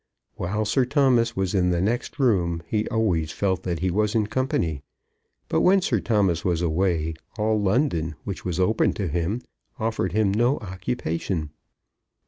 [0.35, 4.25] While Sir Thomas was in the next room, he always felt that he was in
[4.25, 4.81] company,
[5.47, 9.43] but when Sir Thomas was away, all London, which was open to him,
[9.77, 11.51] offered him no occupation.